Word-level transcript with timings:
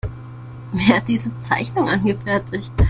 Wer 0.71 0.97
hat 0.97 1.07
diese 1.07 1.37
Zeichnung 1.37 1.87
angefertigt? 1.87 2.71